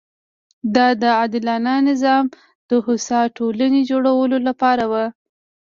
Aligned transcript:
دا 0.75 0.87
د 1.01 1.03
عادلانه 1.17 1.73
نظام 1.89 2.25
او 2.71 2.77
هوسا 2.87 3.19
ټولنې 3.37 3.81
جوړولو 3.91 4.37
لپاره 4.47 4.83
وه. 4.91 5.05